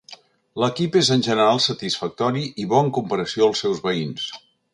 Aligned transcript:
L'equip 0.61 0.95
és 1.01 1.11
en 1.15 1.21
general 1.27 1.61
satisfactori 1.65 2.43
i 2.65 2.67
bo 2.73 2.81
en 2.87 2.91
comparació 2.97 3.47
als 3.51 3.63
seus 3.67 3.85
veïns. 3.91 4.27